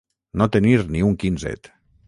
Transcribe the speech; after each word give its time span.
No 0.41 0.47
tenir 0.55 0.79
ni 0.95 1.05
un 1.11 1.15
quinzet. 1.25 1.73